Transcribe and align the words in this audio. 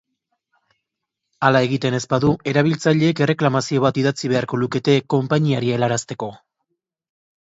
Hala 1.49 1.61
egiten 1.67 1.97
ez 1.97 2.01
badu, 2.15 2.31
erabiltzaileek 2.53 3.21
erreklamazio 3.27 3.85
bat 3.87 4.01
idatzi 4.05 4.33
beharko 4.33 4.61
lukete 4.63 4.97
konpainiari 5.17 5.75
helarazteko. 5.77 6.35